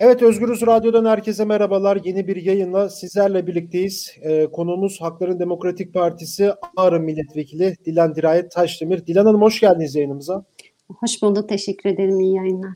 Evet 0.00 0.22
Özgürüz 0.22 0.66
Radyo'dan 0.66 1.04
herkese 1.04 1.44
merhabalar. 1.44 1.98
Yeni 2.04 2.26
bir 2.26 2.36
yayınla 2.36 2.88
sizlerle 2.88 3.46
birlikteyiz. 3.46 4.16
Ee, 4.22 4.46
konuğumuz 4.46 5.00
Hakların 5.00 5.38
Demokratik 5.38 5.94
Partisi 5.94 6.52
Ağrı 6.76 7.00
Milletvekili 7.00 7.76
Dilan 7.84 8.14
Dirayet 8.14 8.50
Taşdemir. 8.50 9.06
Dilan 9.06 9.26
Hanım 9.26 9.42
hoş 9.42 9.60
geldiniz 9.60 9.94
yayınımıza. 9.94 10.44
Hoş 10.88 11.22
bulduk. 11.22 11.48
Teşekkür 11.48 11.90
ederim. 11.90 12.20
İyi 12.20 12.36
yayınlar. 12.36 12.74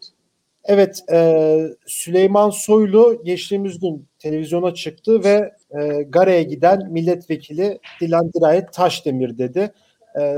Evet 0.64 1.02
e, 1.12 1.58
Süleyman 1.86 2.50
Soylu 2.50 3.22
geçtiğimiz 3.24 3.80
gün 3.80 4.06
televizyona 4.18 4.74
çıktı 4.74 5.24
ve 5.24 5.52
e, 5.80 6.02
Gare'ye 6.02 6.42
giden 6.42 6.92
milletvekili 6.92 7.78
Dilan 8.00 8.32
Dirayet 8.32 8.72
Taşdemir 8.72 9.38
dedi. 9.38 9.72
E, 10.20 10.36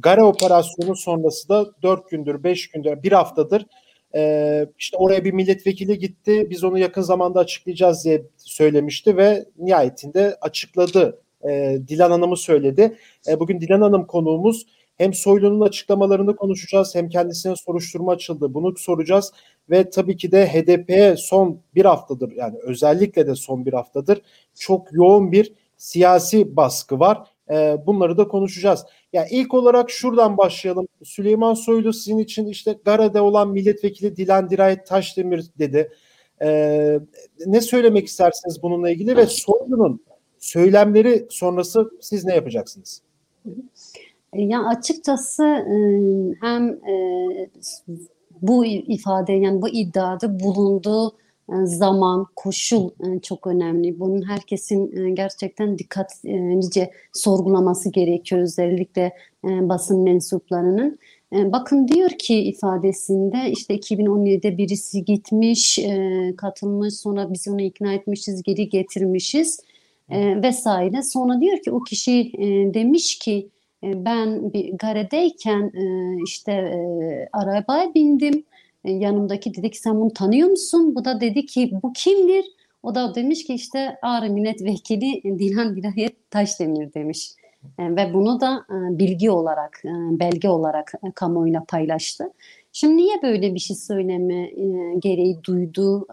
Gare 0.00 0.22
operasyonu 0.22 0.96
sonrası 0.96 1.48
da 1.48 1.66
4 1.82 2.10
gündür, 2.10 2.44
5 2.44 2.70
gündür, 2.70 3.02
bir 3.02 3.12
haftadır 3.12 3.66
ee, 4.14 4.66
işte 4.78 4.96
oraya 4.96 5.24
bir 5.24 5.32
milletvekili 5.32 5.98
gitti. 5.98 6.46
Biz 6.50 6.64
onu 6.64 6.78
yakın 6.78 7.02
zamanda 7.02 7.40
açıklayacağız 7.40 8.04
diye 8.04 8.22
söylemişti 8.36 9.16
ve 9.16 9.44
nihayetinde 9.58 10.36
açıkladı. 10.40 11.22
Ee, 11.48 11.78
Dilan 11.88 12.10
Hanım'ı 12.10 12.36
söyledi. 12.36 12.96
Ee, 13.28 13.40
bugün 13.40 13.60
Dilan 13.60 13.80
Hanım 13.80 14.06
konuğumuz. 14.06 14.66
Hem 14.98 15.14
Soylu'nun 15.14 15.60
açıklamalarını 15.60 16.36
konuşacağız 16.36 16.94
hem 16.94 17.08
kendisine 17.08 17.56
soruşturma 17.56 18.12
açıldı. 18.12 18.54
Bunu 18.54 18.76
soracağız 18.76 19.32
ve 19.70 19.90
tabii 19.90 20.16
ki 20.16 20.32
de 20.32 20.46
HDP'ye 20.46 21.16
son 21.16 21.60
bir 21.74 21.84
haftadır 21.84 22.32
yani 22.32 22.58
özellikle 22.62 23.26
de 23.26 23.34
son 23.34 23.66
bir 23.66 23.72
haftadır 23.72 24.22
çok 24.58 24.92
yoğun 24.92 25.32
bir 25.32 25.52
siyasi 25.76 26.56
baskı 26.56 27.00
var. 27.00 27.18
Ee, 27.50 27.76
bunları 27.86 28.16
da 28.16 28.28
konuşacağız. 28.28 28.84
Yani 29.12 29.28
ilk 29.30 29.54
olarak 29.54 29.90
şuradan 29.90 30.38
başlayalım. 30.38 30.88
Süleyman 31.04 31.54
Soylu 31.54 31.92
sizin 31.92 32.18
için 32.18 32.46
işte 32.46 32.78
Gara'da 32.84 33.22
olan 33.22 33.50
milletvekili 33.50 34.16
Dilan 34.16 34.50
Dirayet 34.50 34.86
Taşdemir 34.86 35.44
dedi. 35.58 35.92
Ee, 36.42 37.00
ne 37.46 37.60
söylemek 37.60 38.06
istersiniz 38.06 38.62
bununla 38.62 38.90
ilgili 38.90 39.16
ve 39.16 39.26
Soylu'nun 39.26 40.04
söylemleri 40.38 41.26
sonrası 41.30 41.90
siz 42.00 42.24
ne 42.24 42.34
yapacaksınız? 42.34 43.02
Ya 44.34 44.62
açıkçası 44.66 45.44
e, 45.44 45.74
hem 46.40 46.68
e, 46.68 46.96
bu 48.42 48.64
ifade 48.66 49.32
yani 49.32 49.62
bu 49.62 49.68
iddiada 49.68 50.40
bulunduğu 50.40 51.12
zaman, 51.64 52.26
koşul 52.36 52.90
e, 52.90 53.20
çok 53.20 53.46
önemli. 53.46 54.00
Bunun 54.00 54.22
herkesin 54.22 54.96
e, 54.96 55.10
gerçekten 55.10 55.78
dikkatlice 55.78 56.90
sorgulaması 57.12 57.90
gerekiyor 57.90 58.42
özellikle 58.42 59.12
basın 59.44 60.00
mensuplarının. 60.00 60.98
Bakın 61.32 61.88
diyor 61.88 62.10
ki 62.10 62.34
ifadesinde 62.34 63.50
işte 63.50 63.76
2017'de 63.76 64.58
birisi 64.58 65.04
gitmiş, 65.04 65.78
katılmış, 66.36 66.94
sonra 66.94 67.32
biz 67.32 67.48
onu 67.48 67.60
ikna 67.60 67.92
etmişiz, 67.92 68.42
geri 68.42 68.68
getirmişiz 68.68 69.60
vesaire. 70.42 71.02
Sonra 71.02 71.40
diyor 71.40 71.58
ki 71.62 71.72
o 71.72 71.80
kişi 71.80 72.32
demiş 72.74 73.18
ki 73.18 73.48
ben 73.82 74.52
bir 74.52 74.72
garedeyken 74.72 75.72
işte 76.24 76.52
arabaya 77.32 77.94
bindim 77.94 78.34
e, 78.34 78.51
yanımdaki 78.84 79.54
dedi 79.54 79.70
ki 79.70 79.78
sen 79.78 80.00
bunu 80.00 80.12
tanıyor 80.12 80.48
musun? 80.48 80.94
Bu 80.94 81.04
da 81.04 81.20
dedi 81.20 81.46
ki 81.46 81.70
bu 81.82 81.92
kimdir? 81.92 82.44
O 82.82 82.94
da 82.94 83.14
demiş 83.14 83.44
ki 83.44 83.54
işte 83.54 83.98
Ağrı 84.02 84.30
Milletvekili 84.30 85.22
Dilhan 85.38 85.76
Vilayet 85.76 86.30
Taşdemir 86.30 86.94
demiş. 86.94 87.32
E, 87.78 87.96
ve 87.96 88.14
bunu 88.14 88.40
da 88.40 88.66
e, 88.70 88.98
bilgi 88.98 89.30
olarak, 89.30 89.82
belge 90.10 90.48
olarak 90.48 90.92
kamuoyuyla 91.14 91.64
paylaştı. 91.68 92.32
Şimdi 92.72 92.96
niye 92.96 93.22
böyle 93.22 93.54
bir 93.54 93.58
şey 93.58 93.76
söyleme 93.76 94.50
gereği 94.98 95.44
duydu? 95.44 96.06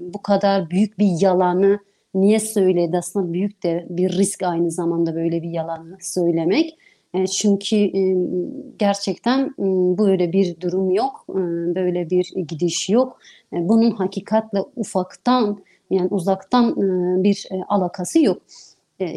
Bu 0.00 0.22
kadar 0.22 0.70
büyük 0.70 0.98
bir 0.98 1.20
yalanı 1.20 1.78
niye 2.14 2.40
söyledi? 2.40 2.98
Aslında 2.98 3.32
büyük 3.32 3.62
de 3.62 3.86
bir 3.90 4.12
risk 4.12 4.42
aynı 4.42 4.70
zamanda 4.70 5.14
böyle 5.14 5.42
bir 5.42 5.50
yalanı 5.50 5.96
söylemek. 6.00 6.78
E, 7.14 7.26
çünkü 7.26 7.76
e, 7.76 8.16
gerçekten 8.78 9.40
e, 9.58 9.64
böyle 9.98 10.32
bir 10.32 10.60
durum 10.60 10.90
yok, 10.90 11.24
böyle 11.74 12.10
bir 12.10 12.32
gidiş 12.48 12.88
yok. 12.88 13.18
Bunun 13.52 13.90
hakikatle 13.90 14.58
ufaktan 14.76 15.58
yani 15.90 16.08
uzaktan 16.10 16.76
bir 17.24 17.48
alakası 17.68 18.20
yok. 18.22 18.42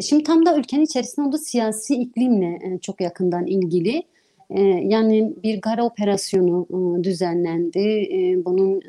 Şimdi 0.00 0.24
tam 0.24 0.46
da 0.46 0.58
ülkenin 0.58 0.84
içerisinde 0.84 1.26
olduğu 1.26 1.38
siyasi 1.38 1.94
iklimle 1.94 2.78
çok 2.82 3.00
yakından 3.00 3.46
ilgili. 3.46 4.02
Yani 4.82 5.32
bir 5.42 5.60
gara 5.60 5.84
operasyonu 5.84 6.66
düzenlendi. 7.04 8.08
Bunun 8.44 8.82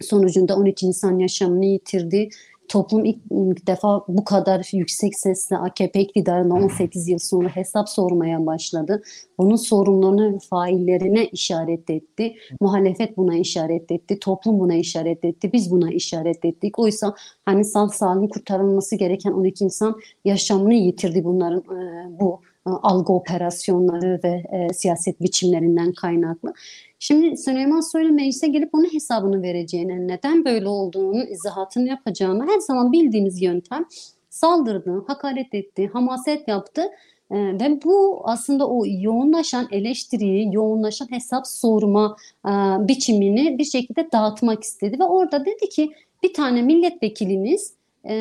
sonucunda 0.00 0.56
13 0.56 0.82
insan 0.82 1.18
yaşamını 1.18 1.64
yitirdi 1.64 2.28
toplum 2.70 3.04
ilk, 3.04 3.18
defa 3.66 4.04
bu 4.08 4.24
kadar 4.24 4.68
yüksek 4.72 5.18
sesle 5.18 5.56
AKP 5.56 6.00
iktidarına 6.00 6.54
18 6.54 7.08
yıl 7.08 7.18
sonra 7.18 7.48
hesap 7.48 7.88
sormaya 7.88 8.46
başladı. 8.46 9.02
Bunun 9.38 9.56
sorunlarını 9.56 10.38
faillerine 10.38 11.26
işaret 11.26 11.90
etti. 11.90 12.34
Muhalefet 12.60 13.16
buna 13.16 13.36
işaret 13.36 13.90
etti. 13.90 14.18
Toplum 14.20 14.60
buna 14.60 14.74
işaret 14.74 15.24
etti. 15.24 15.52
Biz 15.52 15.70
buna 15.70 15.90
işaret 15.90 16.44
ettik. 16.44 16.78
Oysa 16.78 17.14
hani 17.44 17.64
sağ 17.64 17.88
salim 17.88 18.28
kurtarılması 18.28 18.96
gereken 18.96 19.32
12 19.32 19.64
insan 19.64 20.00
yaşamını 20.24 20.74
yitirdi 20.74 21.24
bunların 21.24 21.60
e, 21.60 22.20
bu 22.20 22.40
algı 22.64 23.12
operasyonları 23.12 24.20
ve 24.24 24.44
e, 24.52 24.72
siyaset 24.74 25.20
biçimlerinden 25.20 25.92
kaynaklı. 25.92 26.52
Şimdi 26.98 27.36
Süleyman 27.36 27.80
Soylu 27.80 28.12
meclise 28.12 28.48
gelip 28.48 28.74
onun 28.74 28.94
hesabını 28.94 29.42
vereceğine, 29.42 30.08
neden 30.08 30.44
böyle 30.44 30.68
olduğunu, 30.68 31.24
izahatını 31.24 31.88
yapacağını 31.88 32.46
her 32.46 32.58
zaman 32.58 32.92
bildiğimiz 32.92 33.42
yöntem 33.42 33.84
saldırdı, 34.30 35.04
hakaret 35.06 35.54
etti, 35.54 35.90
hamaset 35.92 36.48
yaptı. 36.48 36.82
Ee, 37.30 37.36
ve 37.36 37.82
bu 37.84 38.22
aslında 38.24 38.68
o 38.68 38.84
yoğunlaşan 38.86 39.68
eleştiriyi, 39.70 40.54
yoğunlaşan 40.54 41.10
hesap 41.10 41.46
sorma 41.46 42.16
e, 42.46 42.50
biçimini 42.88 43.58
bir 43.58 43.64
şekilde 43.64 44.12
dağıtmak 44.12 44.64
istedi. 44.64 44.98
Ve 44.98 45.04
orada 45.04 45.44
dedi 45.44 45.68
ki 45.68 45.90
bir 46.22 46.34
tane 46.34 46.62
milletvekiliniz 46.62 47.74
e, 48.08 48.14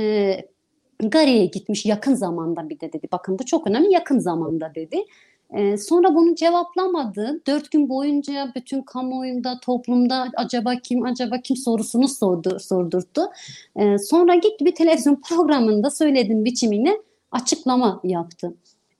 Gare'ye 1.03 1.45
gitmiş 1.45 1.85
yakın 1.85 2.13
zamanda 2.13 2.69
bir 2.69 2.79
de 2.79 2.93
dedi. 2.93 3.07
Bakın 3.11 3.39
bu 3.39 3.45
çok 3.45 3.67
önemli 3.67 3.93
yakın 3.93 4.19
zamanda 4.19 4.71
dedi. 4.75 5.05
E, 5.53 5.77
sonra 5.77 6.15
bunu 6.15 6.35
cevaplamadı. 6.35 7.41
Dört 7.47 7.71
gün 7.71 7.89
boyunca 7.89 8.51
bütün 8.55 8.81
kamuoyunda, 8.81 9.59
toplumda 9.59 10.27
acaba 10.35 10.75
kim, 10.75 11.05
acaba 11.05 11.37
kim 11.37 11.57
sorusunu 11.57 12.07
sordu, 12.07 12.59
sordurttu. 12.59 13.21
E, 13.75 13.97
sonra 13.97 14.35
gitti 14.35 14.65
bir 14.65 14.75
televizyon 14.75 15.21
programında 15.29 15.89
söylediğim 15.89 16.45
biçimine 16.45 16.97
açıklama 17.31 18.01
yaptı. 18.03 18.53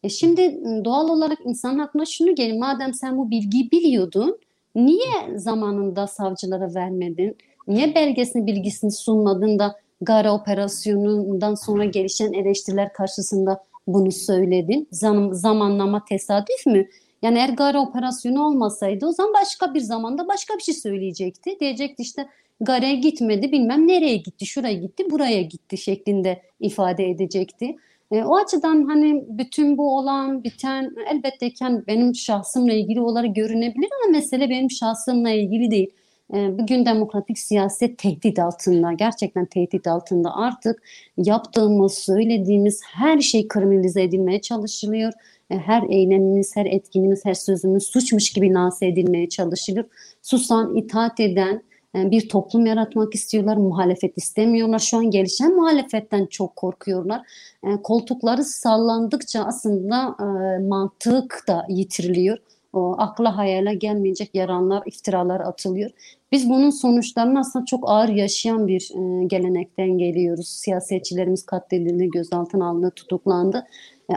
E 0.04 0.10
şimdi 0.10 0.60
doğal 0.86 1.10
olarak 1.10 1.38
insan 1.46 1.80
aklına 1.80 2.06
şunu 2.06 2.36
gelir. 2.36 2.58
Madem 2.58 2.94
sen 2.94 3.18
bu 3.18 3.32
bilgiyi 3.32 3.72
biliyordun, 3.72 4.38
niye 4.76 5.38
zamanında 5.38 6.08
savcılara 6.08 6.76
vermedin? 6.76 7.38
Niye 7.68 7.96
belgesini, 7.96 8.48
bilgisini 8.48 8.92
sunmadın 8.92 9.60
da 9.60 9.76
Gara 10.02 10.34
operasyonundan 10.34 11.56
sonra 11.56 11.86
gelişen 11.86 12.34
eleştiriler 12.34 12.94
karşısında 12.94 13.64
bunu 13.88 14.12
söyledin? 14.12 14.88
Zam 14.92 15.34
zamanlama 15.34 16.06
tesadüf 16.06 16.66
mü? 16.66 16.88
Yani 17.22 17.38
eğer 17.38 17.50
Gara 17.50 17.82
operasyonu 17.82 18.44
olmasaydı 18.46 19.06
o 19.06 19.12
zaman 19.12 19.34
başka 19.34 19.74
bir 19.74 19.80
zamanda 19.80 20.28
başka 20.28 20.58
bir 20.58 20.64
şey 20.64 20.76
söyleyecekti. 20.76 21.60
Diyecekti 21.60 22.04
işte 22.04 22.28
Gare'ye 22.62 22.96
gitmedi 22.96 23.52
bilmem 23.52 23.88
nereye 23.88 24.18
gitti, 24.18 24.46
şuraya 24.46 24.74
gitti, 24.74 25.12
buraya 25.12 25.42
gitti 25.42 25.78
şeklinde 25.78 26.42
ifade 26.60 27.10
edecekti. 27.10 27.76
E, 28.12 28.24
o 28.24 28.36
açıdan 28.36 28.84
hani 28.84 29.24
bütün 29.30 29.78
bu 29.78 29.98
olan 29.98 30.44
biten 30.44 30.96
elbette 31.14 31.50
ki 31.50 31.66
hani 31.66 31.88
benim 31.88 32.16
şahsımla 32.16 32.74
ilgili 32.74 33.02
olarak 33.02 33.36
görünebilir 33.36 33.90
ama 34.04 34.12
mesele 34.12 34.50
benim 34.50 34.72
şahsımla 34.72 35.30
ilgili 35.30 35.72
değil. 35.72 35.92
Ee, 36.34 36.60
bugün 36.60 36.86
demokratik 36.86 37.40
siyaset 37.40 37.98
tehdit 37.98 38.40
altında, 38.40 38.94
gerçekten 38.94 39.46
tehdit 39.46 39.88
altında 39.88 40.36
artık 40.36 40.84
yaptığımız, 41.18 41.94
söylediğimiz 41.94 42.82
her 42.86 43.20
şey 43.20 43.48
kriminalize 43.48 44.04
edilmeye 44.04 44.42
çalışılıyor. 44.42 45.14
Ee, 45.52 45.56
her 45.58 45.84
eylemimiz, 45.90 46.56
her 46.56 46.66
etkinimiz, 46.66 47.26
her 47.26 47.34
sözümüz 47.34 47.84
suçmuş 47.84 48.34
gibi 48.34 48.54
lanse 48.54 48.88
edilmeye 48.88 49.30
çalışılıyor. 49.30 49.86
Susan, 50.22 50.76
itaat 50.76 51.20
eden 51.20 51.64
e, 51.96 52.12
bir 52.12 52.30
toplum 52.30 52.66
yaratmak 52.66 53.16
istiyorlar, 53.16 53.58
muhalefet 53.58 54.18
istemiyorlar. 54.18 54.80
Şu 54.80 54.98
an 54.98 55.12
gelişen 55.12 55.56
muhalefetten 55.56 56.26
çok 56.26 56.56
korkuyorlar. 56.56 57.22
E, 57.64 57.82
koltukları 57.84 58.44
sallandıkça 58.44 59.44
aslında 59.44 60.16
e, 60.20 60.60
mantık 60.68 61.44
da 61.48 61.66
yitiriliyor 61.70 62.38
o 62.74 62.96
akla 62.98 63.38
hayale 63.38 63.76
gelmeyecek 63.76 64.36
yaranlar, 64.36 64.84
iftiralar 64.86 65.40
atılıyor. 65.40 65.90
Biz 66.32 66.50
bunun 66.50 66.70
sonuçlarını 66.70 67.40
aslında 67.40 67.66
çok 67.66 67.90
ağır 67.90 68.10
yaşayan 68.10 68.68
bir 68.68 68.92
e, 68.96 69.26
gelenekten 69.26 69.98
geliyoruz. 69.98 70.48
Siyasetçilerimiz 70.48 71.46
katledildi, 71.46 72.10
gözaltına 72.10 72.70
alındı, 72.70 72.92
tutuklandı. 72.96 73.68
E, 74.12 74.14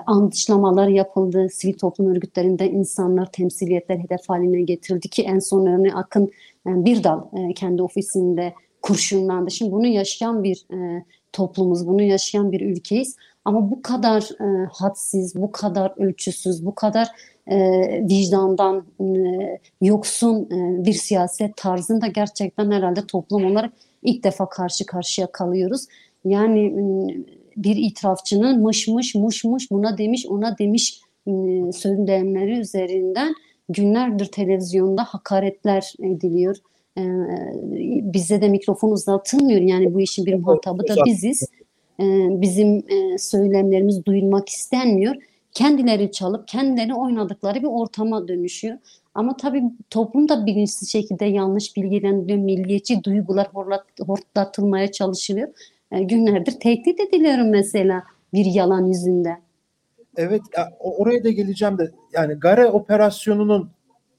yapıldı. 0.89 1.47
Sivil 1.53 1.79
toplum 1.79 2.07
örgütlerinde 2.07 2.71
insanlar, 2.71 3.33
temsiliyetler 3.33 3.99
hedef 3.99 4.29
haline 4.29 4.63
getirildi 4.63 5.09
ki 5.09 5.23
en 5.23 5.39
son 5.39 5.67
örneği 5.67 5.95
Akın 5.95 6.25
e, 6.67 6.85
bir 6.85 7.05
dal 7.05 7.21
e, 7.33 7.55
kendi 7.55 7.83
ofisinde 7.83 8.55
kurşunlandı. 8.83 9.51
Şimdi 9.51 9.73
bunu 9.73 9.87
yaşayan 9.87 10.43
bir 10.43 10.67
e, 10.73 11.05
toplumuz, 11.33 11.87
bunu 11.87 12.03
yaşayan 12.03 12.53
bir 12.53 12.61
ülkeyiz. 12.61 13.17
Ama 13.45 13.71
bu 13.71 13.83
kadar 13.83 14.23
e, 14.23 14.69
hadsiz, 14.73 15.35
bu 15.37 15.53
kadar 15.53 15.93
ölçüsüz, 15.97 16.67
bu 16.67 16.75
kadar 16.75 17.09
e, 17.47 17.59
vicdandan 18.09 18.85
e, 19.01 19.05
yoksun 19.81 20.49
e, 20.51 20.85
bir 20.85 20.93
siyaset 20.93 21.57
tarzında 21.57 22.07
gerçekten 22.07 22.71
herhalde 22.71 23.07
toplum 23.07 23.45
olarak 23.45 23.73
ilk 24.03 24.25
defa 24.25 24.49
karşı 24.49 24.87
karşıya 24.87 25.33
kalıyoruz. 25.33 25.87
Yani 26.25 26.67
e, 26.67 26.83
bir 27.57 27.77
itirafçının 27.77 28.61
mış 28.61 28.89
mış 28.89 29.15
muş 29.15 29.45
muş 29.45 29.71
buna 29.71 29.99
demiş 29.99 30.27
ona 30.27 30.59
demiş 30.59 31.01
e, 31.27 31.33
söylemleri 31.73 32.59
üzerinden 32.59 33.35
günlerdir 33.69 34.27
televizyonda 34.27 35.05
hakaretler 35.05 35.93
ediliyor. 36.03 36.57
E, 36.99 37.03
bize 38.15 38.43
de 38.43 38.49
mikrofon 38.49 38.91
uzatılmıyor 38.91 39.61
yani 39.61 39.95
bu 39.95 40.01
işin 40.01 40.27
bir 40.27 40.35
muhatabı 40.35 40.89
da 40.89 40.95
biziz. 41.07 41.49
E, 42.01 42.05
bizim 42.41 42.77
e, 42.89 43.19
söylemlerimiz 43.19 44.05
duyulmak 44.05 44.49
istenmiyor. 44.49 45.15
Kendileri 45.53 46.13
çalıp 46.13 46.49
kendileri 46.49 46.95
oynadıkları 46.95 47.63
bir 47.63 47.69
ortama 47.69 48.29
dönüşüyor. 48.29 48.79
Ama 49.15 49.37
tabii 49.37 49.63
toplum 49.91 50.29
da 50.29 50.47
bilinçsiz 50.47 50.93
şekilde 50.93 51.25
yanlış 51.25 51.77
bilgilendiriliyor. 51.77 52.39
Milliyetçi 52.39 53.05
duygular 53.05 53.49
hortlatılmaya 54.07 54.93
çalışılıyor. 54.93 55.49
E, 55.93 56.03
günlerdir 56.03 56.53
tehdit 56.61 57.01
ediliyorum 57.01 57.51
mesela 57.51 58.03
bir 58.33 58.45
yalan 58.45 58.87
yüzünden. 58.87 59.43
Evet 60.17 60.43
oraya 60.79 61.25
da 61.25 61.31
geleceğim 61.31 61.79
de 61.79 61.91
yani 62.13 62.35
Gare 62.35 62.67
operasyonunun 62.67 63.71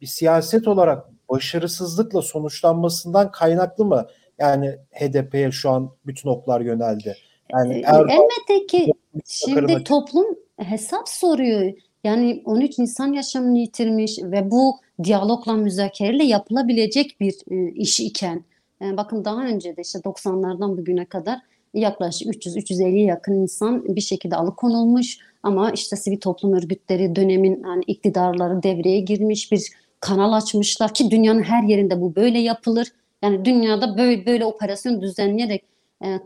bir 0.01 0.07
siyaset 0.07 0.67
olarak 0.67 1.05
başarısızlıkla 1.29 2.21
sonuçlanmasından 2.21 3.31
kaynaklı 3.31 3.85
mı? 3.85 4.07
Yani 4.39 4.75
HDP'ye 4.91 5.51
şu 5.51 5.69
an 5.69 5.91
bütün 6.05 6.29
oklar 6.29 6.61
yöneldi. 6.61 7.15
Yani 7.51 7.73
e, 7.73 7.81
Erdoğan, 7.85 8.09
elbette 8.09 8.67
ki 8.67 8.93
şimdi 9.25 9.83
toplum 9.83 10.25
hesap 10.57 11.09
soruyor. 11.09 11.73
Yani 12.03 12.41
13 12.45 12.79
insan 12.79 13.13
yaşamını 13.13 13.57
yitirmiş 13.57 14.19
ve 14.23 14.51
bu 14.51 14.75
diyalogla 15.03 15.53
müzakereyle 15.53 16.23
yapılabilecek 16.23 17.19
bir 17.19 17.33
e, 17.51 17.71
iş 17.71 17.99
iken 17.99 18.43
yani 18.81 18.97
bakın 18.97 19.25
daha 19.25 19.45
önce 19.45 19.77
de 19.77 19.81
işte 19.81 19.99
90'lardan 19.99 20.77
bugüne 20.77 21.05
kadar 21.05 21.39
yaklaşık 21.73 22.27
300-350 22.27 23.05
yakın 23.05 23.33
insan 23.33 23.95
bir 23.95 24.01
şekilde 24.01 24.35
alıkonulmuş 24.35 25.17
ama 25.43 25.71
işte 25.71 25.95
sivil 25.95 26.19
toplum 26.19 26.53
örgütleri 26.53 27.15
dönemin 27.15 27.63
yani 27.63 27.83
iktidarları 27.87 28.63
devreye 28.63 28.99
girmiş 28.99 29.51
bir 29.51 29.67
kanal 29.99 30.33
açmışlar 30.33 30.93
ki 30.93 31.11
dünyanın 31.11 31.43
her 31.43 31.63
yerinde 31.63 32.01
bu 32.01 32.15
böyle 32.15 32.39
yapılır. 32.39 32.87
Yani 33.21 33.45
dünyada 33.45 33.97
böyle 33.97 34.25
böyle 34.25 34.45
operasyon 34.45 35.01
düzenleyerek 35.01 35.63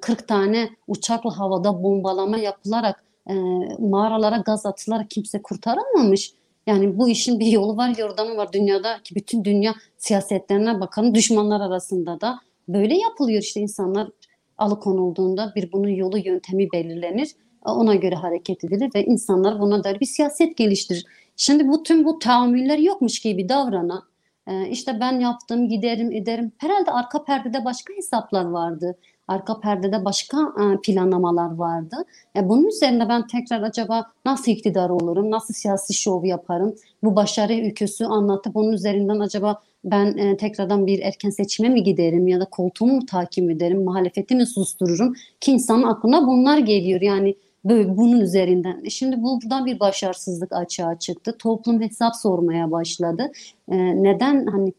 40 0.01 0.21
e, 0.21 0.25
tane 0.25 0.69
uçakla 0.87 1.39
havada 1.39 1.83
bombalama 1.83 2.37
yapılarak 2.37 3.03
e, 3.29 3.33
mağaralara 3.79 4.37
gaz 4.37 4.65
atılarak 4.65 5.09
kimse 5.09 5.41
kurtaramamış. 5.41 6.33
Yani 6.67 6.97
bu 6.97 7.09
işin 7.09 7.39
bir 7.39 7.45
yolu 7.45 7.77
var, 7.77 7.95
yordamı 7.97 8.37
var 8.37 8.53
dünyada 8.53 8.99
ki 9.03 9.15
bütün 9.15 9.43
dünya 9.43 9.73
siyasetlerine 9.97 10.79
bakalım 10.79 11.15
düşmanlar 11.15 11.61
arasında 11.61 12.21
da 12.21 12.39
böyle 12.67 12.97
yapılıyor 12.97 13.41
işte 13.41 13.61
insanlar 13.61 14.09
alıkonulduğunda 14.57 15.53
bir 15.55 15.71
bunun 15.71 15.89
yolu 15.89 16.17
yöntemi 16.17 16.71
belirlenir. 16.71 17.29
Ona 17.65 17.95
göre 17.95 18.15
hareket 18.15 18.63
edilir 18.63 18.91
ve 18.95 19.05
insanlar 19.05 19.59
buna 19.59 19.83
dair 19.83 19.99
bir 19.99 20.05
siyaset 20.05 20.57
geliştirir. 20.57 21.05
Şimdi 21.35 21.67
bu 21.67 21.83
tüm 21.83 22.05
bu 22.05 22.19
tahammüller 22.19 22.77
yokmuş 22.77 23.19
gibi 23.19 23.49
davranan 23.49 24.03
e, 24.47 24.69
işte 24.69 24.97
ben 24.99 25.19
yaptım 25.19 25.69
giderim 25.69 26.11
ederim. 26.11 26.51
Herhalde 26.57 26.91
arka 26.91 27.23
perdede 27.23 27.65
başka 27.65 27.93
hesaplar 27.93 28.45
vardı. 28.45 28.97
Arka 29.27 29.59
perdede 29.59 30.05
başka 30.05 30.37
e, 30.37 30.81
planlamalar 30.83 31.55
vardı. 31.55 31.95
E, 32.35 32.49
bunun 32.49 32.67
üzerine 32.67 33.09
ben 33.09 33.27
tekrar 33.27 33.61
acaba 33.61 34.05
nasıl 34.25 34.51
iktidar 34.51 34.89
olurum, 34.89 35.31
nasıl 35.31 35.53
siyasi 35.53 35.93
şov 35.93 36.25
yaparım, 36.25 36.75
bu 37.03 37.15
başarı 37.15 37.53
ülküsü 37.53 38.05
anlatıp 38.05 38.55
onun 38.55 38.71
üzerinden 38.71 39.19
acaba 39.19 39.61
ben 39.83 40.17
e, 40.17 40.37
tekrardan 40.37 40.87
bir 40.87 40.99
erken 40.99 41.29
seçime 41.29 41.69
mi 41.69 41.83
giderim 41.83 42.27
ya 42.27 42.39
da 42.39 42.45
koltuğumu 42.45 42.93
mu 42.93 43.05
takip 43.05 43.51
ederim, 43.51 43.83
muhalefeti 43.83 44.35
mi 44.35 44.45
sustururum 44.45 45.13
ki 45.41 45.51
insanın 45.51 45.83
aklına 45.83 46.27
bunlar 46.27 46.57
geliyor. 46.57 47.01
Yani 47.01 47.35
böyle 47.65 47.97
bunun 47.97 48.19
üzerinden. 48.19 48.81
E, 48.85 48.89
şimdi 48.89 49.23
bu 49.23 49.41
buradan 49.41 49.65
bir 49.65 49.79
başarısızlık 49.79 50.53
açığa 50.53 50.99
çıktı. 50.99 51.35
Toplum 51.39 51.81
hesap 51.81 52.15
sormaya 52.15 52.71
başladı. 52.71 53.31
E, 53.71 53.77
neden 54.03 54.45
hani 54.45 54.73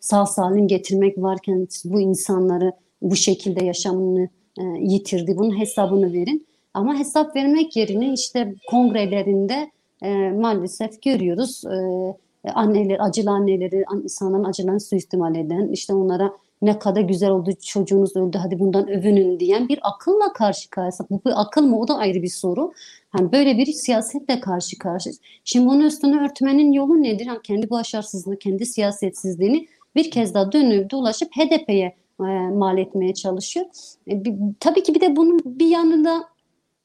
sağ 0.00 0.26
salim 0.26 0.68
getirmek 0.68 1.18
varken 1.18 1.68
bu 1.84 2.00
insanları 2.00 2.72
bu 3.02 3.16
şekilde 3.16 3.64
yaşamını 3.64 4.28
e, 4.58 4.62
yitirdi. 4.80 5.38
Bunun 5.38 5.60
hesabını 5.60 6.12
verin. 6.12 6.46
Ama 6.74 6.98
hesap 6.98 7.36
vermek 7.36 7.76
yerine 7.76 8.12
işte 8.12 8.54
kongrelerinde 8.66 9.70
e, 10.02 10.30
maalesef 10.30 11.02
görüyoruz. 11.02 11.64
E, 11.64 12.50
anneler, 12.50 12.98
acılı 13.00 13.30
anneleri, 13.30 13.84
insanların 14.04 14.44
acılarını 14.44 14.80
suistimal 14.80 15.36
eden, 15.36 15.68
işte 15.68 15.94
onlara 15.94 16.32
ne 16.62 16.78
kadar 16.78 17.00
güzel 17.00 17.30
oldu 17.30 17.50
çocuğunuz 17.62 18.16
öldü 18.16 18.38
hadi 18.38 18.58
bundan 18.58 18.88
övünün 18.88 19.40
diyen 19.40 19.68
bir 19.68 19.78
akılla 19.82 20.32
karşı 20.32 20.70
karşıya. 20.70 21.06
Bu 21.10 21.20
bir 21.26 21.40
akıl 21.40 21.62
mı 21.62 21.80
o 21.80 21.88
da 21.88 21.96
ayrı 21.96 22.22
bir 22.22 22.28
soru. 22.28 22.72
Hani 23.10 23.32
böyle 23.32 23.58
bir 23.58 23.66
siyasetle 23.66 24.40
karşı 24.40 24.78
karşıyayız. 24.78 25.20
Şimdi 25.44 25.66
bunun 25.66 25.84
üstüne 25.84 26.24
örtmenin 26.24 26.72
yolu 26.72 27.02
nedir? 27.02 27.26
Yani 27.26 27.38
kendi 27.42 27.70
başarısızlığını, 27.70 28.38
kendi 28.38 28.66
siyasetsizliğini 28.66 29.66
bir 29.96 30.10
kez 30.10 30.34
daha 30.34 30.52
dönüp 30.52 30.90
dolaşıp 30.90 31.28
HDP'ye 31.36 31.96
mal 32.50 32.78
etmeye 32.78 33.14
çalışıyor. 33.14 33.66
E, 34.10 34.22
tabii 34.60 34.82
ki 34.82 34.94
bir 34.94 35.00
de 35.00 35.16
bunun 35.16 35.40
bir 35.44 35.66
yanında 35.66 36.24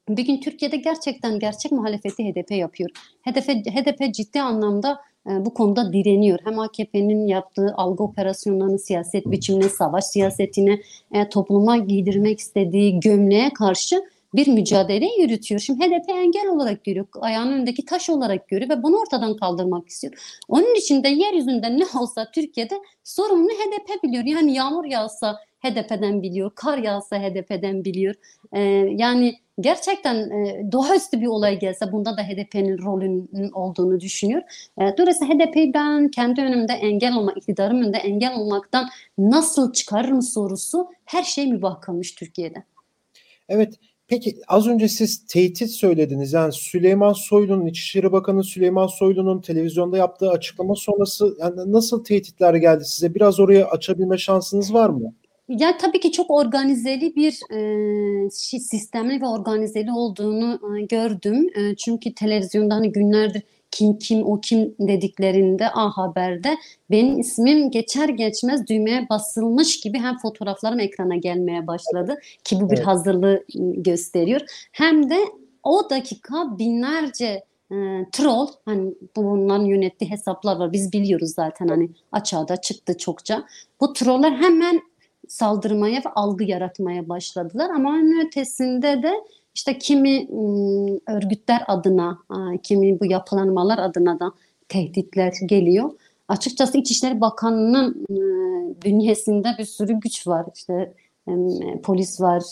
bir 0.09 0.25
gün 0.25 0.41
Türkiye'de 0.41 0.77
gerçekten 0.77 1.39
gerçek 1.39 1.71
muhalefeti 1.71 2.23
HDP 2.23 2.51
yapıyor. 2.51 2.89
HDP, 3.25 3.49
HDP 3.49 4.13
ciddi 4.13 4.41
anlamda 4.41 4.99
e, 5.29 5.45
bu 5.45 5.53
konuda 5.53 5.93
direniyor. 5.93 6.39
Hem 6.43 6.59
AKP'nin 6.59 7.27
yaptığı 7.27 7.73
algı 7.77 8.03
operasyonlarının 8.03 8.77
siyaset 8.77 9.25
biçimine, 9.25 9.69
savaş 9.69 10.03
siyasetine, 10.03 10.79
e, 11.13 11.29
topluma 11.29 11.77
giydirmek 11.77 12.39
istediği 12.39 12.99
gömleğe 12.99 13.49
karşı 13.53 14.03
bir 14.35 14.47
mücadele 14.47 15.07
yürütüyor. 15.21 15.62
Şimdi 15.62 15.85
HDP 15.85 16.09
engel 16.09 16.47
olarak 16.47 16.83
görüyor, 16.83 17.07
ayağının 17.21 17.53
önündeki 17.53 17.85
taş 17.85 18.09
olarak 18.09 18.47
görüyor 18.47 18.69
ve 18.69 18.83
bunu 18.83 18.97
ortadan 18.97 19.35
kaldırmak 19.35 19.89
istiyor. 19.89 20.38
Onun 20.47 20.75
için 20.75 21.03
de 21.03 21.07
yeryüzünde 21.07 21.77
ne 21.77 22.00
olsa 22.00 22.31
Türkiye'de 22.31 22.75
sorumlu 23.03 23.50
HDP 23.50 24.03
biliyor. 24.03 24.24
Yani 24.24 24.53
yağmur 24.53 24.85
yağsa 24.85 25.38
HDP'den 25.59 26.21
biliyor, 26.21 26.51
kar 26.56 26.77
yağsa 26.77 27.19
HDP'den 27.19 27.85
biliyor. 27.85 28.16
Ee, 28.54 28.61
yani 28.95 29.35
gerçekten 29.59 30.16
e, 30.16 30.71
doğaüstü 30.71 31.21
bir 31.21 31.28
olay 31.28 31.59
gelse 31.59 31.92
bunda 31.92 32.18
da 32.18 32.23
HDP'nin 32.23 32.78
rolünün 32.78 33.51
olduğunu 33.51 33.99
düşünüyor. 33.99 34.42
E, 34.81 34.97
dolayısıyla 34.97 35.35
HDP'yi 35.35 35.73
ben 35.73 36.07
kendi 36.07 36.42
önümde 36.42 36.73
engel 36.73 37.16
olmak, 37.16 37.37
iktidarım 37.37 37.81
önünde 37.81 37.97
engel 37.97 38.35
olmaktan 38.35 38.90
nasıl 39.18 39.73
çıkarırım 39.73 40.21
sorusu 40.21 40.92
her 41.06 41.23
şey 41.23 41.47
mübah 41.47 41.81
kalmış 41.81 42.16
Türkiye'de. 42.16 42.63
Evet, 43.49 43.80
Peki 44.07 44.37
az 44.47 44.68
önce 44.68 44.87
siz 44.87 45.26
tehdit 45.26 45.69
söylediniz. 45.69 46.33
Yani 46.33 46.54
Süleyman 46.54 47.14
Soylu'nun, 47.14 47.66
İçişleri 47.66 48.11
Bakanı 48.11 48.44
Süleyman 48.44 48.87
Soylu'nun 48.87 49.42
televizyonda 49.42 49.97
yaptığı 49.97 50.30
açıklama 50.30 50.76
sonrası 50.76 51.37
yani 51.40 51.73
nasıl 51.73 52.04
tehditler 52.04 52.54
geldi 52.54 52.85
size? 52.85 53.16
Biraz 53.16 53.40
oraya 53.40 53.66
açabilme 53.66 54.18
şansınız 54.18 54.73
var 54.73 54.90
mı? 54.90 55.14
Ya 55.47 55.78
tabii 55.78 55.99
ki 55.99 56.11
çok 56.11 56.31
organizeli 56.31 57.16
bir 57.16 57.40
e, 57.54 58.30
sistemli 58.59 59.21
ve 59.21 59.28
organizeli 59.28 59.92
olduğunu 59.92 60.59
e, 60.78 60.81
gördüm. 60.81 61.47
E, 61.56 61.76
çünkü 61.76 62.14
televizyonda 62.14 62.76
hani 62.76 62.92
günlerdir 62.92 63.44
kim 63.77 63.97
kim 63.97 64.25
o 64.25 64.41
kim 64.41 64.75
dediklerinde 64.79 65.69
A 65.69 65.89
Haber'de 65.89 66.57
benim 66.91 67.19
ismim 67.19 67.71
geçer 67.71 68.09
geçmez 68.09 68.67
düğmeye 68.67 69.09
basılmış 69.09 69.79
gibi 69.79 69.99
hem 69.99 70.17
fotoğraflarım 70.17 70.79
ekrana 70.79 71.15
gelmeye 71.15 71.67
başladı 71.67 72.19
ki 72.43 72.61
bu 72.61 72.69
bir 72.69 72.77
evet. 72.77 72.87
hazırlığı 72.87 73.43
gösteriyor. 73.77 74.41
Hem 74.71 75.09
de 75.09 75.17
o 75.63 75.89
dakika 75.89 76.57
binlerce 76.59 77.43
e, 77.71 77.75
troll 78.11 78.47
hani 78.65 78.93
bunların 79.15 79.65
yönettiği 79.65 80.11
hesaplar 80.11 80.55
var. 80.55 80.73
Biz 80.73 80.93
biliyoruz 80.93 81.33
zaten 81.33 81.67
hani 81.67 81.89
açığa 82.11 82.57
çıktı 82.57 82.97
çokça. 82.97 83.43
Bu 83.81 83.93
troller 83.93 84.31
hemen 84.31 84.81
saldırmaya 85.27 85.99
ve 85.99 86.09
algı 86.15 86.43
yaratmaya 86.43 87.09
başladılar 87.09 87.69
ama 87.69 87.89
onun 87.89 88.27
ötesinde 88.27 89.03
de 89.03 89.13
işte 89.57 89.78
kimi 89.78 90.28
örgütler 91.07 91.64
adına, 91.68 92.18
kimi 92.64 92.99
bu 92.99 93.06
yapılanmalar 93.06 93.78
adına 93.78 94.19
da 94.19 94.31
tehditler 94.69 95.33
geliyor. 95.45 95.92
Açıkçası 96.28 96.78
İçişleri 96.78 97.21
Bakanı'nın 97.21 98.06
bünyesinde 98.83 99.47
bir 99.59 99.66
sürü 99.66 99.94
güç 99.94 100.28
var. 100.28 100.45
İşte 100.56 100.94
polis 101.83 102.21
var 102.21 102.44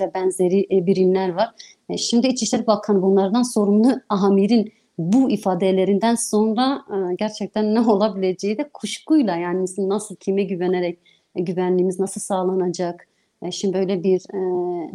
ve 0.00 0.14
benzeri 0.14 0.86
birimler 0.86 1.28
var. 1.28 1.50
Şimdi 1.96 2.26
İçişleri 2.26 2.66
Bakanı 2.66 3.02
bunlardan 3.02 3.42
sorumlu 3.42 4.00
amirin 4.08 4.72
bu 4.98 5.30
ifadelerinden 5.30 6.14
sonra 6.14 6.84
gerçekten 7.18 7.74
ne 7.74 7.80
olabileceği 7.80 8.58
de 8.58 8.68
kuşkuyla 8.74 9.36
yani 9.36 9.64
nasıl 9.78 10.16
kime 10.16 10.44
güvenerek 10.44 10.98
E, 11.36 11.42
güvenliğimiz 11.42 12.00
nasıl 12.00 12.20
sağlanacak? 12.20 13.08
E, 13.42 13.50
şimdi 13.50 13.74
böyle 13.74 14.02
bir 14.02 14.20
e, 14.34 14.40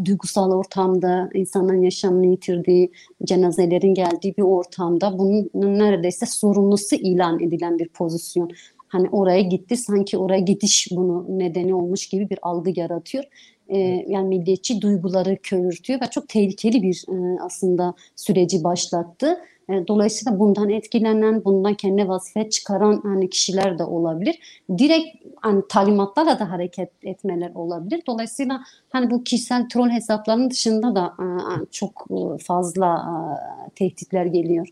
duygusal 0.05 0.51
ortamda 0.51 1.29
insanların 1.33 1.81
yaşamını 1.81 2.27
yitirdiği, 2.27 2.91
cenazelerin 3.23 3.93
geldiği 3.93 4.37
bir 4.37 4.43
ortamda 4.43 5.19
bunun 5.19 5.49
neredeyse 5.53 6.25
sorumlusu 6.25 6.95
ilan 6.95 7.39
edilen 7.39 7.79
bir 7.79 7.87
pozisyon. 7.87 8.51
Hani 8.87 9.09
oraya 9.09 9.41
gitti 9.41 9.77
sanki 9.77 10.17
oraya 10.17 10.39
gidiş 10.39 10.87
bunu 10.91 11.25
nedeni 11.29 11.75
olmuş 11.75 12.07
gibi 12.07 12.29
bir 12.29 12.39
algı 12.41 12.79
yaratıyor. 12.79 13.23
E, 13.67 13.77
yani 14.07 14.27
milliyetçi 14.27 14.81
duyguları 14.81 15.37
körürtüyor 15.43 16.01
ve 16.01 16.05
çok 16.11 16.29
tehlikeli 16.29 16.83
bir 16.83 17.05
e, 17.09 17.39
aslında 17.41 17.93
süreci 18.15 18.63
başlattı. 18.63 19.37
E, 19.69 19.87
dolayısıyla 19.87 20.39
bundan 20.39 20.69
etkilenen, 20.69 21.45
bundan 21.45 21.73
kendi 21.73 22.07
vazife 22.07 22.49
çıkaran 22.49 23.01
hani 23.03 23.29
kişiler 23.29 23.79
de 23.79 23.83
olabilir. 23.83 24.35
Direkt 24.77 25.07
hani 25.41 25.63
talimatlarla 25.69 26.39
da 26.39 26.51
hareket 26.51 26.89
etmeler 27.03 27.51
olabilir. 27.55 28.01
Dolayısıyla 28.07 28.63
hani 28.89 29.11
bu 29.11 29.23
kişisel 29.23 29.69
troll 29.69 29.89
hesaplarının 29.89 30.49
dışında 30.49 30.95
da 30.95 31.13
e, 31.19 31.25
çok 31.71 32.05
e, 32.09 32.43
fazla 32.43 33.05
tehditler 33.75 34.25
geliyor. 34.25 34.67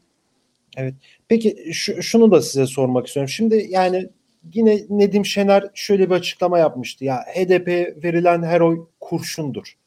Evet. 0.77 0.93
Peki 1.27 1.69
şu, 1.73 2.03
şunu 2.03 2.31
da 2.31 2.41
size 2.41 2.65
sormak 2.65 3.07
istiyorum. 3.07 3.29
Şimdi 3.29 3.67
yani 3.69 4.09
yine 4.53 4.79
Nedim 4.89 5.25
Şener 5.25 5.63
şöyle 5.73 6.09
bir 6.09 6.15
açıklama 6.15 6.59
yapmıştı. 6.59 7.05
Ya 7.05 7.25
HDP 7.35 7.67
verilen 8.03 8.43
her 8.43 8.61
oy 8.61 8.85
kurşundur. 8.99 9.77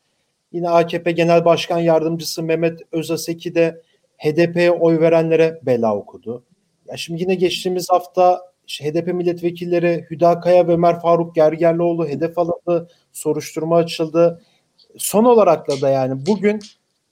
Yine 0.53 0.69
AKP 0.69 1.13
Genel 1.13 1.45
Başkan 1.45 1.79
Yardımcısı 1.79 2.43
Mehmet 2.43 2.81
Özaseki 2.93 3.55
de 3.55 3.83
HDP'ye 4.19 4.71
oy 4.71 5.01
verenlere 5.01 5.61
bela 5.63 5.97
okudu. 5.97 6.45
Ya 6.89 6.97
şimdi 6.97 7.23
yine 7.23 7.35
geçtiğimiz 7.35 7.91
hafta 7.91 8.41
HDP 8.69 9.07
milletvekilleri 9.07 10.07
Hüdakaya 10.11 10.69
ve 10.69 10.73
Ömer 10.73 11.01
Faruk 11.01 11.35
Gergerlioğlu 11.35 12.09
hedef 12.09 12.39
alındı, 12.39 12.89
soruşturma 13.13 13.77
açıldı. 13.77 14.43
Son 14.97 15.25
olarak 15.25 15.69
da 15.69 15.81
da 15.81 15.89
yani 15.89 16.27
bugün 16.27 16.61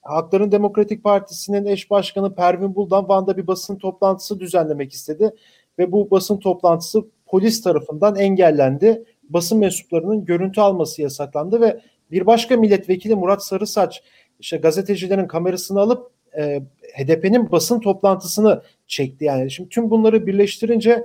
Hakların 0.03 0.53
Demokratik 0.53 1.05
Partisi'nin 1.05 1.65
eş 1.65 1.91
başkanı 1.91 2.35
Pervin 2.35 2.75
Buldan 2.75 3.09
Van'da 3.09 3.37
bir 3.37 3.47
basın 3.47 3.77
toplantısı 3.79 4.41
düzenlemek 4.41 4.93
istedi 4.93 5.35
ve 5.79 5.93
bu 5.93 6.11
basın 6.11 6.37
toplantısı 6.37 7.05
polis 7.27 7.63
tarafından 7.63 8.17
engellendi. 8.17 9.05
Basın 9.23 9.59
mensuplarının 9.59 10.25
görüntü 10.25 10.61
alması 10.61 11.03
yasaklandı 11.03 11.61
ve 11.61 11.81
bir 12.11 12.27
başka 12.27 12.57
milletvekili 12.57 13.15
Murat 13.15 13.45
Sarısaç 13.45 14.03
işte 14.41 14.57
gazetecilerin 14.57 15.27
kamerasını 15.27 15.81
alıp 15.81 16.14
e, 16.39 16.63
HDP'nin 16.97 17.53
basın 17.53 17.81
toplantısını 17.81 18.63
çekti 18.87 19.25
yani. 19.25 19.51
Şimdi 19.51 19.69
tüm 19.69 19.91
bunları 19.91 20.27
birleştirince 20.27 21.05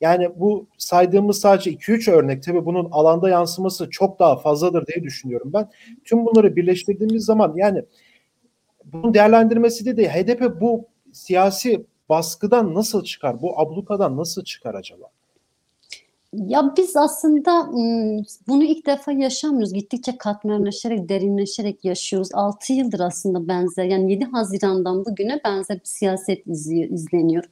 yani 0.00 0.28
bu 0.36 0.66
saydığımız 0.78 1.40
sadece 1.40 1.72
2-3 1.72 2.10
örnek 2.10 2.42
tabii 2.42 2.64
bunun 2.64 2.88
alanda 2.90 3.28
yansıması 3.28 3.90
çok 3.90 4.18
daha 4.18 4.36
fazladır 4.36 4.86
diye 4.86 5.04
düşünüyorum 5.04 5.50
ben. 5.54 5.70
Tüm 6.04 6.26
bunları 6.26 6.56
birleştirdiğimiz 6.56 7.24
zaman 7.24 7.52
yani 7.56 7.84
bunun 8.84 9.14
değerlendirmesi 9.14 9.86
de, 9.86 9.96
de 9.96 10.08
HDP 10.08 10.60
bu 10.60 10.88
siyasi 11.12 11.86
baskıdan 12.08 12.74
nasıl 12.74 13.04
çıkar? 13.04 13.42
Bu 13.42 13.60
ablukadan 13.60 14.16
nasıl 14.16 14.44
çıkar 14.44 14.74
acaba? 14.74 15.06
Ya 16.32 16.74
biz 16.76 16.96
aslında 16.96 17.68
bunu 18.48 18.64
ilk 18.64 18.86
defa 18.86 19.12
yaşamıyoruz. 19.12 19.72
Gittikçe 19.72 20.18
katmerleşerek, 20.18 21.08
derinleşerek 21.08 21.84
yaşıyoruz. 21.84 22.28
6 22.34 22.72
yıldır 22.72 23.00
aslında 23.00 23.48
benzer, 23.48 23.84
yani 23.84 24.12
7 24.12 24.24
Haziran'dan 24.24 25.04
bugüne 25.04 25.40
benzer 25.44 25.76
bir 25.76 25.84
siyaset 25.84 26.46
izleniyor. 26.46 27.44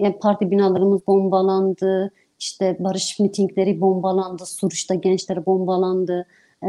Yani 0.00 0.18
parti 0.18 0.50
binalarımız 0.50 1.06
bombalandı, 1.06 2.12
işte 2.40 2.76
barış 2.80 3.18
mitingleri 3.20 3.80
bombalandı, 3.80 4.46
Suruç'ta 4.46 4.94
gençler 4.94 5.46
bombalandı. 5.46 6.26
Ee, 6.62 6.68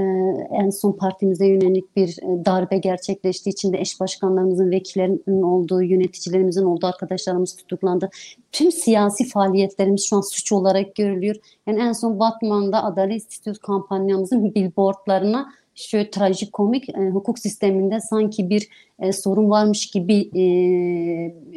en 0.52 0.70
son 0.70 0.92
partimize 0.92 1.48
yönelik 1.48 1.96
bir 1.96 2.10
e, 2.10 2.46
darbe 2.46 2.78
gerçekleştiği 2.78 3.54
için 3.54 3.74
de 3.74 3.78
eş 3.78 4.00
başkanlarımızın, 4.00 4.72
vekillerin 4.72 5.42
olduğu, 5.42 5.84
yöneticilerimizin 5.84 6.66
olduğu 6.66 6.88
arkadaşlarımız 6.88 7.56
tutuklandı. 7.56 8.10
Tüm 8.52 8.72
siyasi 8.72 9.30
faaliyetlerimiz 9.30 10.06
şu 10.10 10.16
an 10.16 10.22
suç 10.22 10.52
olarak 10.52 10.96
görülüyor. 10.96 11.36
Yani 11.68 11.82
en 11.82 11.92
son 11.92 12.20
Batman'da 12.20 12.84
Adalet 12.84 13.32
İstiyoruz 13.32 13.62
kampanyamızın 13.62 14.56
billboardlarına 14.56 15.54
şöyle 15.76 16.10
trajikomik 16.10 16.90
e, 16.90 17.10
hukuk 17.10 17.40
sisteminde 17.40 18.00
sanki 18.00 18.50
bir 18.50 18.68
e, 19.00 19.14
sorun 19.14 19.50
varmış 19.50 19.92
gibi 19.92 20.20
e, 20.20 20.46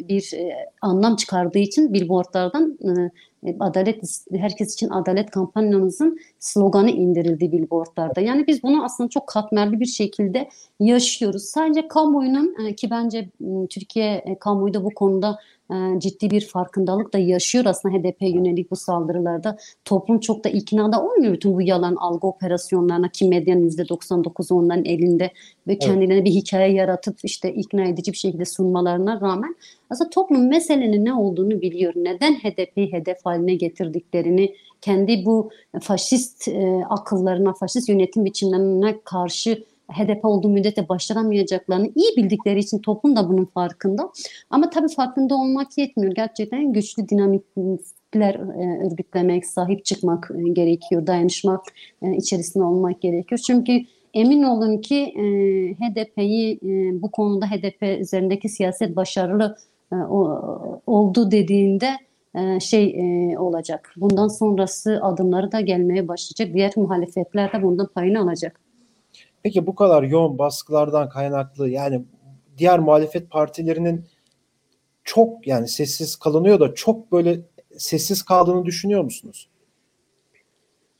bir 0.09 0.33
e, 0.35 0.71
anlam 0.83 1.17
çıkardığı 1.17 1.59
için 1.59 1.93
billboardlardan 1.93 2.79
e, 2.85 3.11
adalet 3.61 4.03
herkes 4.33 4.75
için 4.75 4.91
adalet 4.91 5.31
kampanyamızın 5.31 6.19
sloganı 6.41 6.91
indirildi 6.91 7.53
billboardlarda. 7.53 8.21
Yani 8.21 8.47
biz 8.47 8.63
bunu 8.63 8.85
aslında 8.85 9.09
çok 9.09 9.27
katmerli 9.27 9.81
bir 9.81 9.87
şekilde 9.87 10.49
yaşıyoruz. 10.81 11.43
Sadece 11.43 11.89
kamuoyunun 11.89 12.55
e, 12.67 12.75
ki 12.75 12.91
bence 12.91 13.29
Türkiye 13.71 14.15
e, 14.15 14.39
kamuoyu 14.39 14.75
da 14.75 14.85
bu 14.85 14.91
konuda 14.95 15.39
ciddi 15.99 16.31
bir 16.31 16.47
farkındalık 16.47 17.13
da 17.13 17.19
yaşıyor 17.19 17.65
aslında 17.65 17.99
HDP 17.99 18.23
yönelik 18.23 18.71
bu 18.71 18.77
saldırılarda. 18.77 19.57
Toplum 19.85 20.21
çok 20.21 20.45
da 20.45 20.49
ikna 20.49 20.93
da 20.93 21.03
olmuyor 21.03 21.33
bütün 21.33 21.55
bu 21.55 21.63
yalan 21.63 21.95
algı 21.95 22.27
operasyonlarına 22.27 23.09
ki 23.09 23.29
medyanın 23.29 23.69
%99'u 23.69 24.59
onların 24.59 24.85
elinde 24.85 25.33
ve 25.67 25.79
kendilerine 25.79 26.15
evet. 26.15 26.25
bir 26.25 26.31
hikaye 26.31 26.73
yaratıp 26.73 27.19
işte 27.23 27.53
ikna 27.53 27.85
edici 27.85 28.13
bir 28.13 28.17
şekilde 28.17 28.45
sunmalarına 28.45 29.21
rağmen 29.21 29.57
aslında 29.91 30.11
toplum 30.11 30.49
meselenin 30.49 31.05
ne 31.05 31.15
olduğunu 31.15 31.61
biliyor. 31.61 31.93
Neden 31.97 32.35
HDP'yi 32.35 32.93
hedef 32.93 33.17
haline 33.25 33.55
getirdiklerini, 33.55 34.55
kendi 34.81 35.25
bu 35.25 35.51
faşist 35.81 36.49
e, 36.49 36.85
akıllarına, 36.91 37.53
faşist 37.53 37.89
yönetim 37.89 38.25
biçimlerine 38.25 39.01
karşı 39.05 39.65
HDP 39.93 40.25
olduğu 40.25 40.49
müddetçe 40.49 40.89
başaramayacaklarını 40.89 41.91
iyi 41.95 42.17
bildikleri 42.17 42.59
için 42.59 42.79
toplum 42.79 43.17
da 43.17 43.29
bunun 43.29 43.45
farkında. 43.45 44.13
Ama 44.51 44.71
tabii 44.71 44.89
farkında 44.89 45.35
olmak 45.35 45.79
yetmiyor. 45.79 46.15
Gerçekten 46.15 46.73
güçlü 46.73 47.09
dinamikler 47.09 48.35
e, 48.35 48.87
örgütlemek, 48.87 49.47
sahip 49.47 49.85
çıkmak 49.85 50.31
e, 50.39 50.49
gerekiyor, 50.49 51.07
dayanışmak 51.07 51.61
e, 52.03 52.17
içerisinde 52.17 52.65
olmak 52.65 53.01
gerekiyor. 53.01 53.39
Çünkü 53.47 53.81
emin 54.15 54.43
olun 54.43 54.79
ki 54.79 54.97
e, 54.97 55.23
HDP'yi 55.75 56.55
e, 56.63 57.03
bu 57.03 57.11
konuda 57.11 57.47
HDP 57.47 58.01
üzerindeki 58.01 58.49
siyaset 58.49 58.97
başarılı 58.97 59.57
e, 59.93 59.97
oldu 60.87 61.31
dediğinde 61.31 61.91
e, 62.35 62.61
şey 62.61 62.85
e, 62.85 63.39
olacak. 63.39 63.93
Bundan 63.97 64.29
sonrası 64.29 65.01
adımları 65.03 65.53
da 65.53 65.61
gelmeye 65.61 66.09
başlayacak. 66.09 66.55
Diğer 66.55 66.73
muhalefetler 66.77 67.53
de 67.53 67.63
bundan 67.63 67.87
payını 67.87 68.21
alacak. 68.21 68.66
Peki 69.47 69.67
bu 69.67 69.75
kadar 69.75 70.03
yoğun 70.03 70.39
baskılardan 70.39 71.09
kaynaklı 71.09 71.69
yani 71.69 72.05
diğer 72.59 72.79
muhalefet 72.79 73.31
partilerinin 73.31 74.05
çok 75.05 75.47
yani 75.47 75.69
sessiz 75.69 76.17
kalınıyor 76.17 76.61
da 76.61 76.75
çok 76.75 77.13
böyle 77.13 77.41
sessiz 77.77 78.23
kaldığını 78.23 78.65
düşünüyor 78.65 79.05
musunuz? 79.05 79.49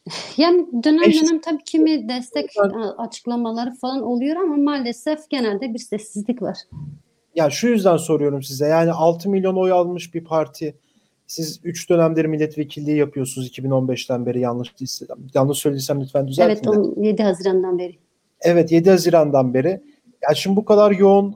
Yani 0.37 0.67
dönem 0.85 1.13
dönem 1.13 1.41
tabii 1.41 1.65
kimi 1.65 2.09
destek 2.09 2.51
açıklamaları 2.99 3.75
falan 3.75 4.03
oluyor 4.03 4.37
ama 4.37 4.57
maalesef 4.57 5.31
genelde 5.31 5.75
bir 5.75 5.79
sessizlik 5.79 6.43
var. 6.43 6.59
Ya 7.35 7.51
şu 7.51 7.69
yüzden 7.69 7.97
soruyorum 7.97 8.43
size. 8.43 8.67
Yani 8.67 8.93
6 8.93 9.31
milyon 9.31 9.57
oy 9.57 9.73
almış 9.73 10.15
bir 10.15 10.25
parti. 10.25 10.79
Siz 11.27 11.61
3 11.65 11.91
dönemdir 11.91 12.25
milletvekilliği 12.25 12.97
yapıyorsunuz 12.97 13.49
2015'ten 13.49 14.27
beri 14.27 14.41
yanlış 14.41 14.81
değilsem. 14.81 15.09
Yanlış 15.35 15.59
söylediysem 15.59 16.01
lütfen 16.01 16.29
düzeltin. 16.29 16.73
Evet, 16.73 16.97
7 16.97 17.23
Haziran'dan 17.23 17.79
beri. 17.79 18.06
Evet 18.47 18.73
7 18.73 18.91
Haziran'dan 18.91 19.55
beri. 19.55 19.81
Ya 20.29 20.35
şimdi 20.35 20.57
bu 20.57 20.65
kadar 20.65 20.91
yoğun 20.91 21.35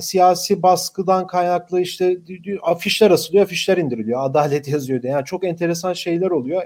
siyasi 0.00 0.62
baskıdan 0.62 1.26
kaynaklı 1.26 1.80
işte 1.80 2.18
afişler 2.62 3.10
asılıyor, 3.10 3.44
afişler 3.44 3.78
indiriliyor. 3.78 4.24
Adalet 4.24 4.68
yazıyor 4.72 5.02
diye. 5.02 5.12
Yani 5.12 5.24
çok 5.24 5.44
enteresan 5.44 5.92
şeyler 5.92 6.30
oluyor. 6.30 6.62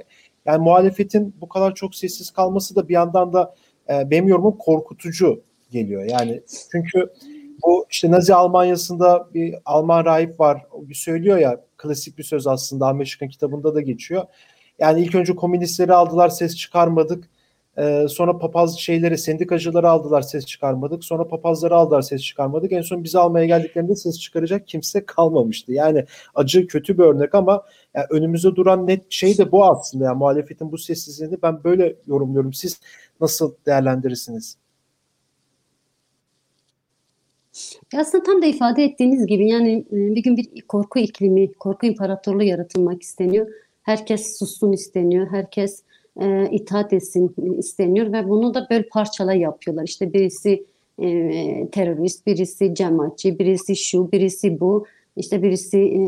Yani 0.47 0.63
muhalefetin 0.63 1.35
bu 1.41 1.49
kadar 1.49 1.75
çok 1.75 1.95
sessiz 1.95 2.31
kalması 2.31 2.77
da 2.77 2.89
bir 2.89 2.95
yandan 2.95 3.33
da 3.33 3.55
e, 3.91 4.11
benim 4.11 4.29
yorumum 4.29 4.57
korkutucu 4.59 5.43
geliyor. 5.71 6.05
Yani 6.05 6.43
çünkü 6.73 7.13
bu 7.65 7.87
işte 7.91 8.11
Nazi 8.11 8.35
Almanya'sında 8.35 9.29
bir 9.35 9.55
Alman 9.65 10.05
rahip 10.05 10.41
var. 10.41 10.63
O 10.73 10.89
bir 10.89 10.95
söylüyor 10.95 11.39
ya 11.39 11.61
klasik 11.77 12.19
bir 12.19 12.25
söz 12.25 12.47
aslında 12.47 12.87
Ahmet 12.87 13.19
kitabında 13.31 13.75
da 13.75 13.81
geçiyor. 13.81 14.25
Yani 14.79 15.03
ilk 15.03 15.15
önce 15.15 15.37
komünistleri 15.37 15.95
aldılar 15.95 16.29
ses 16.29 16.57
çıkarmadık. 16.57 17.29
Ee, 17.79 18.07
sonra 18.09 18.39
papaz 18.39 18.79
şeyleri 18.79 19.19
sendikacıları 19.19 19.91
aldılar 19.91 20.23
ses 20.23 20.47
çıkarmadık. 20.47 21.05
Sonra 21.05 21.29
papazları 21.29 21.77
aldılar 21.77 22.03
ses 22.03 22.23
çıkarmadık. 22.23 22.73
En 22.73 22.83
son 22.83 23.05
bizi 23.05 23.19
almaya 23.19 23.47
geldiklerinde 23.47 23.97
ses 23.97 24.21
çıkaracak 24.21 24.69
kimse 24.69 25.07
kalmamıştı. 25.07 25.73
Yani 25.73 26.05
acı 26.35 26.67
kötü 26.67 26.99
bir 26.99 27.03
örnek 27.03 27.35
ama 27.35 27.63
yani 27.95 28.07
önümüzde 28.11 28.57
duran 28.57 28.87
net 28.87 29.13
şey 29.13 29.39
de 29.39 29.53
bu 29.53 29.65
aslında. 29.65 30.05
Yani 30.05 30.19
muhalefetin 30.19 30.73
bu 30.73 30.79
sessizliğini 30.79 31.43
ben 31.43 31.65
böyle 31.65 31.97
yorumluyorum. 32.07 32.53
Siz 32.53 32.81
nasıl 33.21 33.55
değerlendirirsiniz? 33.67 34.57
Aslında 37.97 38.25
tam 38.25 38.43
da 38.43 38.47
ifade 38.47 38.85
ettiğiniz 38.85 39.27
gibi 39.27 39.49
yani 39.49 39.85
e, 39.93 39.97
bir 40.15 40.23
gün 40.23 40.37
bir 40.37 40.61
korku 40.61 40.99
iklimi, 40.99 41.53
korku 41.53 41.87
imparatorluğu 41.87 42.43
yaratılmak 42.43 43.03
isteniyor. 43.03 43.47
Herkes 43.83 44.39
sussun 44.39 44.73
isteniyor. 44.73 45.27
Herkes 45.31 45.83
e, 46.21 46.51
itaat 46.51 46.93
etsin 46.93 47.35
isteniyor 47.59 48.13
ve 48.13 48.29
bunu 48.29 48.55
da 48.55 48.67
böyle 48.71 48.89
parçala 48.89 49.35
yapıyorlar. 49.35 49.85
İşte 49.85 50.13
birisi 50.13 50.65
e, 50.99 51.09
terörist, 51.73 52.27
birisi 52.27 52.75
cemaatçi, 52.75 53.39
birisi 53.39 53.77
şu, 53.77 54.13
birisi 54.13 54.61
bu. 54.61 54.87
İşte 55.17 55.43
birisi 55.43 55.79
e, 55.79 56.03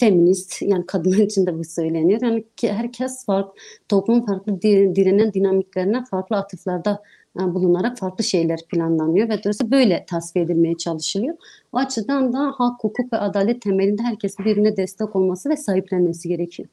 feminist 0.00 0.62
yani 0.62 0.86
kadınlar 0.86 1.18
için 1.18 1.46
de 1.46 1.58
bu 1.58 1.64
söyleniyor. 1.64 2.20
Yani 2.22 2.44
herkes 2.62 3.26
farklı, 3.26 3.52
toplum 3.88 4.26
farklı 4.26 4.62
direnen 4.62 5.32
dinamiklerine 5.32 6.04
farklı 6.10 6.36
atıflarda 6.36 7.02
e, 7.40 7.54
bulunarak 7.54 7.98
farklı 7.98 8.24
şeyler 8.24 8.58
planlanıyor 8.68 9.28
ve 9.28 9.38
dolayısıyla 9.38 9.70
böyle 9.70 10.04
tasfiye 10.08 10.44
edilmeye 10.44 10.76
çalışılıyor. 10.76 11.36
O 11.72 11.78
açıdan 11.78 12.32
da 12.32 12.52
hak, 12.56 12.84
hukuk 12.84 13.12
ve 13.12 13.16
adalet 13.16 13.62
temelinde 13.62 14.02
herkesin 14.02 14.44
birbirine 14.44 14.76
destek 14.76 15.16
olması 15.16 15.50
ve 15.50 15.56
sahiplenmesi 15.56 16.28
gerekiyor. 16.28 16.68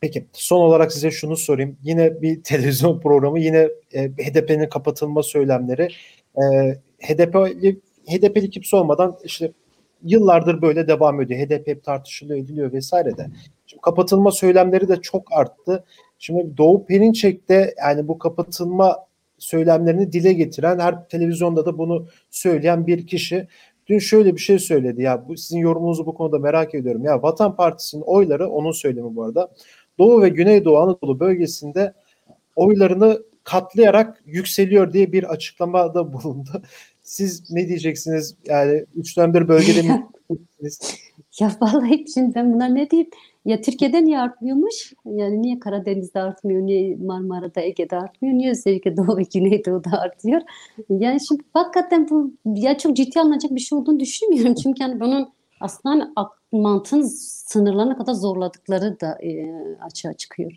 Peki 0.00 0.26
son 0.32 0.60
olarak 0.60 0.92
size 0.92 1.10
şunu 1.10 1.36
sorayım. 1.36 1.76
Yine 1.82 2.22
bir 2.22 2.42
televizyon 2.42 3.00
programı 3.00 3.40
yine 3.40 3.68
e, 3.92 4.08
HDP'nin 4.08 4.68
kapatılma 4.68 5.22
söylemleri. 5.22 5.88
E, 6.36 6.74
HDP'li 6.98 7.80
HDP'li 8.06 8.50
kimse 8.50 8.76
olmadan 8.76 9.16
işte 9.24 9.52
yıllardır 10.04 10.62
böyle 10.62 10.88
devam 10.88 11.20
ediyor. 11.20 11.40
HDP 11.40 11.66
hep 11.66 11.84
tartışılıyor 11.84 12.38
ediliyor 12.38 12.72
vesaire 12.72 13.16
de. 13.16 13.26
Şimdi 13.66 13.80
kapatılma 13.80 14.30
söylemleri 14.30 14.88
de 14.88 14.96
çok 14.96 15.32
arttı. 15.32 15.84
Şimdi 16.18 16.56
Doğu 16.56 16.86
Perinçek'te 16.86 17.74
yani 17.78 18.08
bu 18.08 18.18
kapatılma 18.18 18.96
söylemlerini 19.38 20.12
dile 20.12 20.32
getiren 20.32 20.78
her 20.78 21.08
televizyonda 21.08 21.66
da 21.66 21.78
bunu 21.78 22.06
söyleyen 22.30 22.86
bir 22.86 23.06
kişi 23.06 23.48
dün 23.90 23.98
şöyle 23.98 24.34
bir 24.34 24.40
şey 24.40 24.58
söyledi 24.58 25.02
ya 25.02 25.28
bu 25.28 25.36
sizin 25.36 25.58
yorumunuzu 25.58 26.06
bu 26.06 26.14
konuda 26.14 26.38
merak 26.38 26.74
ediyorum. 26.74 27.04
Ya 27.04 27.22
Vatan 27.22 27.56
Partisi'nin 27.56 28.02
oyları 28.02 28.48
onun 28.48 28.72
söylemi 28.72 29.16
bu 29.16 29.24
arada. 29.24 29.50
Doğu 29.98 30.22
ve 30.22 30.28
Güneydoğu 30.28 30.78
Anadolu 30.78 31.20
bölgesinde 31.20 31.94
oylarını 32.56 33.22
katlayarak 33.44 34.22
yükseliyor 34.26 34.92
diye 34.92 35.12
bir 35.12 35.24
açıklamada 35.24 36.12
bulundu. 36.12 36.62
Siz 37.02 37.50
ne 37.50 37.68
diyeceksiniz? 37.68 38.36
Yani 38.46 38.84
üç 38.96 39.16
dönemdir 39.16 39.48
bölgede 39.48 39.82
mi? 39.82 40.06
ya 41.38 41.50
vallahi 41.60 42.04
şimdi 42.14 42.34
ben 42.34 42.54
buna 42.54 42.64
ne 42.64 42.90
diyeyim? 42.90 43.10
Ya 43.44 43.60
Türkiye'de 43.60 44.04
niye 44.04 44.18
artmıyormuş? 44.18 44.92
Yani 45.04 45.42
niye 45.42 45.58
Karadeniz'de 45.58 46.20
artmıyor, 46.20 46.60
niye 46.62 46.96
Marmara'da, 46.96 47.60
Ege'de 47.60 47.96
artmıyor, 47.96 48.34
niye 48.34 48.50
özellikle 48.50 48.96
Doğu 48.96 49.16
ve 49.16 49.22
Güneydoğu'da 49.34 50.00
artıyor? 50.00 50.40
Yani 50.88 51.18
şimdi 51.28 51.42
hakikaten 51.52 52.08
bu 52.10 52.32
ya 52.44 52.78
çok 52.78 52.96
ciddi 52.96 53.20
alınacak 53.20 53.54
bir 53.54 53.60
şey 53.60 53.78
olduğunu 53.78 54.00
düşünmüyorum. 54.00 54.54
Çünkü 54.54 54.82
yani 54.82 55.00
bunun 55.00 55.28
aslında 55.60 56.12
mantığın 56.52 57.02
sınırlarına 57.46 57.96
kadar 57.96 58.12
zorladıkları 58.12 59.00
da 59.00 59.18
e, 59.22 59.52
açığa 59.80 60.12
çıkıyor. 60.12 60.52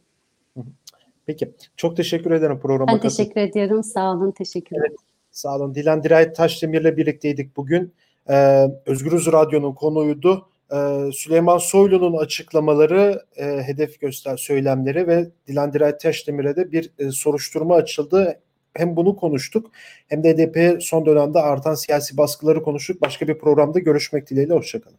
Peki. 1.25 1.51
Çok 1.77 1.97
teşekkür 1.97 2.31
ederim 2.31 2.59
programa 2.59 2.91
Ben 2.91 2.99
teşekkür 2.99 3.41
ediyorum. 3.41 3.83
Sağ 3.83 4.11
olun. 4.11 4.31
Teşekkür 4.31 4.75
ederim. 4.75 4.89
Evet, 4.89 4.99
sağ 5.31 5.55
olun. 5.55 5.75
Dilan 5.75 6.03
Dirayet 6.03 6.35
Taşdemir'le 6.35 6.97
birlikteydik 6.97 7.57
bugün. 7.57 7.93
Ee, 8.29 8.67
Özgürüz 8.85 9.31
Radyo'nun 9.31 9.73
konuydu. 9.73 10.47
Ee, 10.73 11.11
Süleyman 11.13 11.57
Soylu'nun 11.57 12.17
açıklamaları, 12.17 13.25
e, 13.35 13.45
hedef 13.45 13.99
göster 13.99 14.37
söylemleri 14.37 15.07
ve 15.07 15.31
Dilan 15.47 15.73
Dirayet 15.73 15.99
Taşdemir'e 15.99 16.55
de 16.55 16.71
bir 16.71 16.91
e, 16.99 17.11
soruşturma 17.11 17.75
açıldı. 17.75 18.39
Hem 18.73 18.95
bunu 18.95 19.15
konuştuk 19.15 19.71
hem 20.07 20.23
de 20.23 20.33
HDP 20.33 20.81
son 20.83 21.05
dönemde 21.05 21.39
artan 21.39 21.75
siyasi 21.75 22.17
baskıları 22.17 22.63
konuştuk. 22.63 23.01
Başka 23.01 23.27
bir 23.27 23.37
programda 23.39 23.79
görüşmek 23.79 24.29
dileğiyle. 24.29 24.53
Hoşçakalın. 24.53 24.97